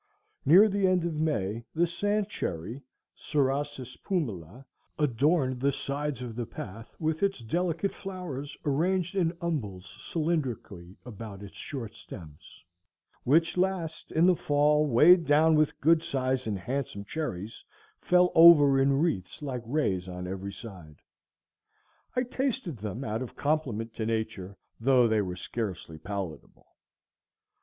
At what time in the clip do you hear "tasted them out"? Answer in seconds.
22.23-23.21